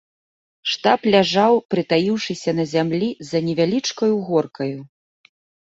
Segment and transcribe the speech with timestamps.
[0.71, 4.77] Штаб ляжаў, прытаіўшыся на зямлі, за невялічкаю горкаю.